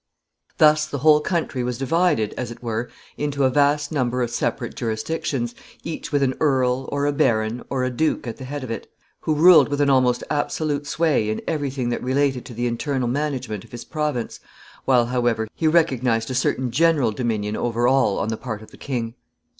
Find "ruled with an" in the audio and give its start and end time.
9.35-9.91